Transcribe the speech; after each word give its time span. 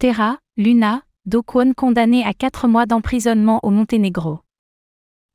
Terra, 0.00 0.38
Luna, 0.56 1.02
Dokwon 1.26 1.74
condamné 1.74 2.24
à 2.24 2.32
4 2.32 2.68
mois 2.68 2.86
d'emprisonnement 2.86 3.60
au 3.62 3.68
Monténégro. 3.68 4.38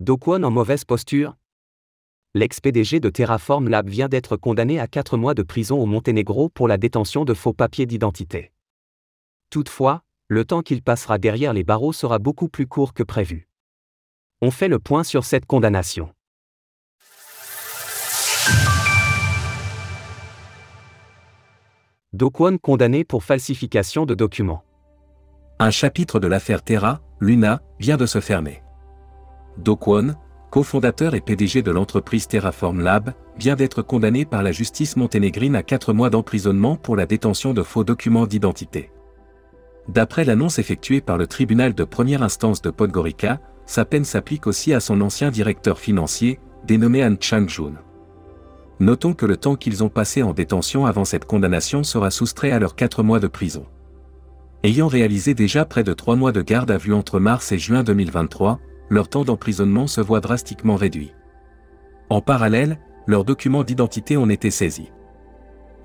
Dokwon 0.00 0.42
en 0.42 0.50
mauvaise 0.50 0.84
posture? 0.84 1.38
L'ex-PDG 2.34 3.00
de 3.00 3.08
Terraform 3.08 3.70
Lab 3.70 3.88
vient 3.88 4.10
d'être 4.10 4.36
condamné 4.36 4.78
à 4.78 4.86
4 4.86 5.16
mois 5.16 5.32
de 5.32 5.42
prison 5.42 5.80
au 5.80 5.86
Monténégro 5.86 6.50
pour 6.50 6.68
la 6.68 6.76
détention 6.76 7.24
de 7.24 7.32
faux 7.32 7.54
papiers 7.54 7.86
d'identité. 7.86 8.52
Toutefois, 9.48 10.02
le 10.28 10.44
temps 10.44 10.60
qu'il 10.60 10.82
passera 10.82 11.16
derrière 11.16 11.54
les 11.54 11.64
barreaux 11.64 11.94
sera 11.94 12.18
beaucoup 12.18 12.50
plus 12.50 12.66
court 12.66 12.92
que 12.92 13.02
prévu. 13.02 13.48
On 14.42 14.50
fait 14.50 14.68
le 14.68 14.78
point 14.78 15.04
sur 15.04 15.24
cette 15.24 15.46
condamnation. 15.46 16.12
Dokwon 22.20 22.58
condamné 22.58 23.02
pour 23.02 23.24
falsification 23.24 24.04
de 24.04 24.12
documents. 24.12 24.62
Un 25.58 25.70
chapitre 25.70 26.20
de 26.20 26.26
l'affaire 26.26 26.60
Terra, 26.60 27.00
Luna, 27.18 27.62
vient 27.78 27.96
de 27.96 28.04
se 28.04 28.20
fermer. 28.20 28.62
Dokwon, 29.56 30.12
cofondateur 30.50 31.14
et 31.14 31.22
PDG 31.22 31.62
de 31.62 31.70
l'entreprise 31.70 32.28
Terraform 32.28 32.82
Lab, 32.82 33.14
vient 33.38 33.56
d'être 33.56 33.80
condamné 33.80 34.26
par 34.26 34.42
la 34.42 34.52
justice 34.52 34.98
monténégrine 34.98 35.56
à 35.56 35.62
4 35.62 35.94
mois 35.94 36.10
d'emprisonnement 36.10 36.76
pour 36.76 36.94
la 36.94 37.06
détention 37.06 37.54
de 37.54 37.62
faux 37.62 37.84
documents 37.84 38.26
d'identité. 38.26 38.90
D'après 39.88 40.26
l'annonce 40.26 40.58
effectuée 40.58 41.00
par 41.00 41.16
le 41.16 41.26
tribunal 41.26 41.72
de 41.72 41.84
première 41.84 42.22
instance 42.22 42.60
de 42.60 42.68
Podgorica, 42.68 43.40
sa 43.64 43.86
peine 43.86 44.04
s'applique 44.04 44.46
aussi 44.46 44.74
à 44.74 44.80
son 44.80 45.00
ancien 45.00 45.30
directeur 45.30 45.78
financier, 45.78 46.38
dénommé 46.66 47.02
Han 47.02 47.16
Chang-jun. 47.18 47.76
Notons 48.80 49.12
que 49.12 49.26
le 49.26 49.36
temps 49.36 49.56
qu'ils 49.56 49.84
ont 49.84 49.90
passé 49.90 50.22
en 50.22 50.32
détention 50.32 50.86
avant 50.86 51.04
cette 51.04 51.26
condamnation 51.26 51.84
sera 51.84 52.10
soustrait 52.10 52.50
à 52.50 52.58
leurs 52.58 52.74
4 52.74 53.02
mois 53.02 53.20
de 53.20 53.26
prison. 53.26 53.66
Ayant 54.62 54.88
réalisé 54.88 55.34
déjà 55.34 55.66
près 55.66 55.84
de 55.84 55.92
3 55.92 56.16
mois 56.16 56.32
de 56.32 56.40
garde 56.40 56.70
à 56.70 56.78
vue 56.78 56.94
entre 56.94 57.20
mars 57.20 57.52
et 57.52 57.58
juin 57.58 57.82
2023, 57.82 58.58
leur 58.88 59.08
temps 59.08 59.24
d'emprisonnement 59.24 59.86
se 59.86 60.00
voit 60.00 60.20
drastiquement 60.20 60.76
réduit. 60.76 61.12
En 62.08 62.22
parallèle, 62.22 62.78
leurs 63.06 63.24
documents 63.24 63.64
d'identité 63.64 64.16
ont 64.16 64.30
été 64.30 64.50
saisis. 64.50 64.90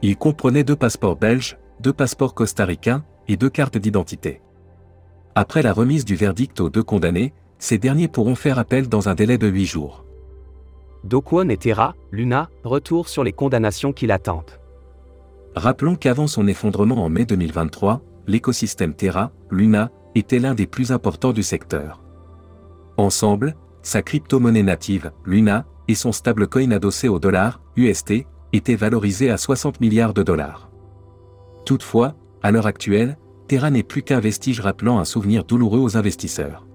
Ils 0.01 0.15
comprenaient 0.15 0.63
deux 0.63 0.75
passeports 0.77 1.17
belges, 1.17 1.57
deux 1.81 1.93
passeports 1.93 2.33
costaricains 2.33 3.03
et 3.27 3.35
deux 3.35 3.49
cartes 3.49 3.77
d'identité. 3.77 4.41
Après 5.35 5.61
la 5.61 5.73
remise 5.73 6.05
du 6.05 6.15
verdict 6.15 6.61
aux 6.61 6.69
deux 6.69 6.83
condamnés, 6.83 7.33
ces 7.59 7.77
derniers 7.77 8.07
pourront 8.07 8.35
faire 8.35 8.57
appel 8.57 8.87
dans 8.87 9.09
un 9.09 9.15
délai 9.15 9.37
de 9.37 9.47
8 9.47 9.65
jours. 9.65 10.04
Dokwon 11.05 11.49
et 11.49 11.57
Terra, 11.57 11.95
Luna, 12.11 12.49
retour 12.63 13.09
sur 13.09 13.23
les 13.23 13.31
condamnations 13.31 13.93
qui 13.93 14.07
l'attendent. 14.07 14.59
Rappelons 15.55 15.95
qu'avant 15.95 16.25
son 16.25 16.47
effondrement 16.47 17.03
en 17.03 17.09
mai 17.09 17.25
2023, 17.25 18.01
l'écosystème 18.25 18.95
Terra, 18.95 19.31
Luna, 19.51 19.91
était 20.15 20.39
l'un 20.39 20.55
des 20.55 20.65
plus 20.65 20.91
importants 20.91 21.31
du 21.31 21.43
secteur. 21.43 22.01
Ensemble, 22.97 23.55
sa 23.83 24.01
crypto-monnaie 24.01 24.63
native, 24.63 25.11
Luna, 25.25 25.65
et 25.87 25.93
son 25.93 26.11
stablecoin 26.11 26.71
adossé 26.71 27.07
au 27.07 27.19
dollar, 27.19 27.61
UST, 27.75 28.25
étaient 28.51 28.75
valorisés 28.75 29.29
à 29.29 29.37
60 29.37 29.81
milliards 29.81 30.15
de 30.15 30.23
dollars. 30.23 30.71
Toutefois, 31.65 32.15
à 32.41 32.49
l'heure 32.49 32.65
actuelle, 32.65 33.17
Terra 33.47 33.69
n'est 33.69 33.83
plus 33.83 34.01
qu'un 34.01 34.19
vestige 34.19 34.59
rappelant 34.59 34.97
un 34.97 35.05
souvenir 35.05 35.43
douloureux 35.43 35.79
aux 35.79 35.97
investisseurs. 35.97 36.65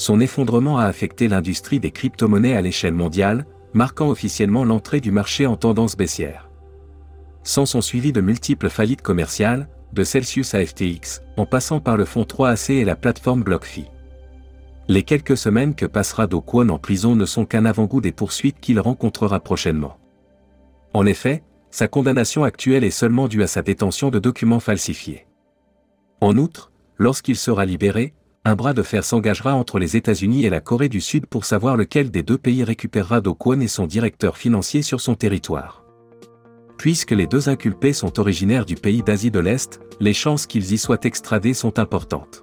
Son 0.00 0.18
effondrement 0.18 0.78
a 0.78 0.86
affecté 0.86 1.28
l'industrie 1.28 1.78
des 1.78 1.90
crypto-monnaies 1.90 2.56
à 2.56 2.62
l'échelle 2.62 2.94
mondiale, 2.94 3.44
marquant 3.74 4.08
officiellement 4.08 4.64
l'entrée 4.64 5.02
du 5.02 5.10
marché 5.10 5.44
en 5.44 5.56
tendance 5.56 5.94
baissière. 5.94 6.48
Sans 7.42 7.66
son 7.66 7.82
suivi 7.82 8.10
de 8.10 8.22
multiples 8.22 8.70
faillites 8.70 9.02
commerciales, 9.02 9.68
de 9.92 10.02
Celsius 10.02 10.54
à 10.54 10.64
FTX, 10.64 11.20
en 11.36 11.44
passant 11.44 11.80
par 11.80 11.98
le 11.98 12.06
fonds 12.06 12.22
3AC 12.22 12.72
et 12.72 12.84
la 12.86 12.96
plateforme 12.96 13.42
BlockFi. 13.42 13.88
Les 14.88 15.02
quelques 15.02 15.36
semaines 15.36 15.74
que 15.74 15.84
passera 15.84 16.26
Do 16.26 16.40
Kwon 16.40 16.70
en 16.70 16.78
prison 16.78 17.14
ne 17.14 17.26
sont 17.26 17.44
qu'un 17.44 17.66
avant-goût 17.66 18.00
des 18.00 18.10
poursuites 18.10 18.58
qu'il 18.58 18.80
rencontrera 18.80 19.38
prochainement. 19.38 19.98
En 20.94 21.04
effet, 21.04 21.42
sa 21.70 21.88
condamnation 21.88 22.42
actuelle 22.42 22.84
est 22.84 22.90
seulement 22.90 23.28
due 23.28 23.42
à 23.42 23.46
sa 23.46 23.60
détention 23.60 24.08
de 24.08 24.18
documents 24.18 24.60
falsifiés. 24.60 25.26
En 26.22 26.38
outre, 26.38 26.72
lorsqu'il 26.96 27.36
sera 27.36 27.66
libéré, 27.66 28.14
un 28.44 28.54
bras 28.54 28.72
de 28.72 28.82
fer 28.82 29.04
s'engagera 29.04 29.54
entre 29.54 29.78
les 29.78 29.96
États-Unis 29.96 30.46
et 30.46 30.50
la 30.50 30.60
Corée 30.60 30.88
du 30.88 31.02
Sud 31.02 31.26
pour 31.26 31.44
savoir 31.44 31.76
lequel 31.76 32.10
des 32.10 32.22
deux 32.22 32.38
pays 32.38 32.64
récupérera 32.64 33.20
Do 33.20 33.34
Kwon 33.34 33.60
et 33.60 33.68
son 33.68 33.86
directeur 33.86 34.38
financier 34.38 34.80
sur 34.80 35.00
son 35.00 35.14
territoire. 35.14 35.84
Puisque 36.78 37.10
les 37.10 37.26
deux 37.26 37.50
inculpés 37.50 37.92
sont 37.92 38.18
originaires 38.18 38.64
du 38.64 38.76
pays 38.76 39.02
d'Asie 39.02 39.30
de 39.30 39.40
l'Est, 39.40 39.80
les 40.00 40.14
chances 40.14 40.46
qu'ils 40.46 40.72
y 40.72 40.78
soient 40.78 41.04
extradés 41.04 41.52
sont 41.52 41.78
importantes. 41.78 42.42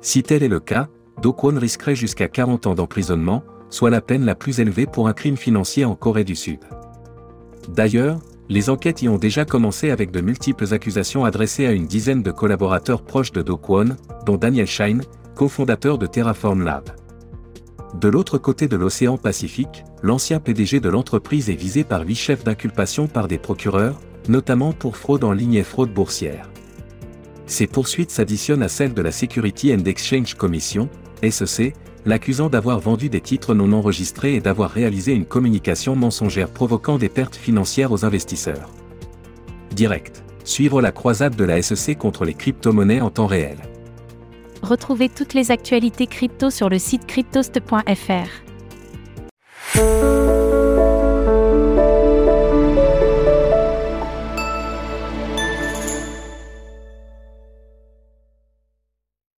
Si 0.00 0.22
tel 0.22 0.42
est 0.42 0.48
le 0.48 0.60
cas, 0.60 0.88
Do 1.20 1.34
Kwon 1.34 1.58
risquerait 1.58 1.94
jusqu'à 1.94 2.28
40 2.28 2.66
ans 2.66 2.74
d'emprisonnement, 2.74 3.44
soit 3.68 3.90
la 3.90 4.00
peine 4.00 4.24
la 4.24 4.34
plus 4.34 4.60
élevée 4.60 4.86
pour 4.86 5.06
un 5.06 5.12
crime 5.12 5.36
financier 5.36 5.84
en 5.84 5.94
Corée 5.96 6.24
du 6.24 6.34
Sud. 6.34 6.60
D'ailleurs, 7.68 8.20
les 8.48 8.68
enquêtes 8.68 9.02
y 9.02 9.08
ont 9.08 9.16
déjà 9.16 9.44
commencé 9.44 9.90
avec 9.90 10.10
de 10.10 10.20
multiples 10.20 10.72
accusations 10.74 11.24
adressées 11.24 11.66
à 11.66 11.72
une 11.72 11.86
dizaine 11.86 12.22
de 12.22 12.30
collaborateurs 12.30 13.02
proches 13.02 13.32
de 13.32 13.42
Do 13.42 13.60
dont 14.26 14.36
Daniel 14.36 14.66
Shine, 14.66 15.02
cofondateur 15.34 15.98
de 15.98 16.06
Terraform 16.06 16.62
Lab. 16.62 16.90
De 18.00 18.08
l'autre 18.08 18.38
côté 18.38 18.68
de 18.68 18.76
l'océan 18.76 19.16
Pacifique, 19.16 19.84
l'ancien 20.02 20.40
PDG 20.40 20.80
de 20.80 20.88
l'entreprise 20.88 21.48
est 21.48 21.54
visé 21.54 21.84
par 21.84 22.02
huit 22.02 22.16
chefs 22.16 22.44
d'inculpation 22.44 23.06
par 23.06 23.28
des 23.28 23.38
procureurs, 23.38 24.00
notamment 24.28 24.72
pour 24.72 24.96
fraude 24.96 25.24
en 25.24 25.32
ligne 25.32 25.54
et 25.54 25.62
fraude 25.62 25.94
boursière. 25.94 26.50
Ces 27.46 27.66
poursuites 27.66 28.10
s'additionnent 28.10 28.62
à 28.62 28.68
celles 28.68 28.94
de 28.94 29.02
la 29.02 29.12
Security 29.12 29.74
and 29.74 29.84
Exchange 29.84 30.34
Commission, 30.34 30.88
SEC, 31.22 31.74
l'accusant 32.06 32.48
d'avoir 32.48 32.80
vendu 32.80 33.08
des 33.08 33.20
titres 33.20 33.54
non 33.54 33.72
enregistrés 33.72 34.34
et 34.34 34.40
d'avoir 34.40 34.70
réalisé 34.70 35.12
une 35.12 35.24
communication 35.24 35.96
mensongère 35.96 36.50
provoquant 36.50 36.98
des 36.98 37.08
pertes 37.08 37.36
financières 37.36 37.92
aux 37.92 38.04
investisseurs. 38.04 38.70
Direct. 39.70 40.22
Suivre 40.44 40.82
la 40.82 40.92
croisade 40.92 41.36
de 41.36 41.44
la 41.44 41.62
SEC 41.62 41.96
contre 41.96 42.24
les 42.24 42.34
crypto-monnaies 42.34 43.00
en 43.00 43.10
temps 43.10 43.26
réel. 43.26 43.56
Retrouvez 44.62 45.08
toutes 45.08 45.34
les 45.34 45.50
actualités 45.50 46.06
crypto 46.06 46.50
sur 46.50 46.68
le 46.68 46.78
site 46.78 47.06
cryptost.fr. 47.06 48.28